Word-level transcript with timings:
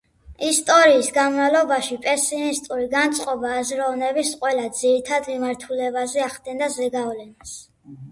ისტორიის 0.45 1.07
განმავლობაში 1.15 1.97
პესიმისტური 2.05 2.87
განწყობა 2.93 3.51
აზროვნების 3.57 4.31
ყველა 4.39 4.63
ძირითად 4.79 5.29
მიმართულებაზე 5.33 6.25
ახდენდა 6.29 6.71
ზეგავლენას. 6.79 7.55